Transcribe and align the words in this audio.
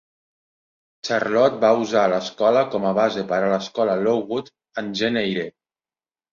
Charlotte 1.09 1.59
va 1.65 1.69
usar 1.81 2.07
l'escola 2.15 2.65
com 2.73 2.89
a 2.89 2.95
base 3.01 3.27
per 3.35 3.41
a 3.43 3.53
l'Escola 3.55 4.01
Lowood 4.09 4.53
en 4.85 4.93
"Jane 5.03 5.27
Eyre". 5.27 5.49